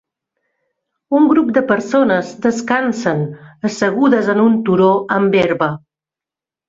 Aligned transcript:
Un 1.17 1.27
grup 1.31 1.51
de 1.57 1.61
persones 1.71 2.31
descansen 2.45 3.21
assegudes 3.71 4.33
en 4.35 4.43
un 4.47 4.57
turó 4.71 4.93
amb 5.19 5.39
herba. 5.43 5.69